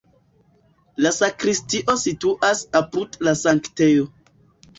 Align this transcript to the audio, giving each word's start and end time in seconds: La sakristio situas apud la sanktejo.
La 1.05 1.11
sakristio 1.17 1.95
situas 2.05 2.65
apud 2.81 3.19
la 3.29 3.35
sanktejo. 3.45 4.09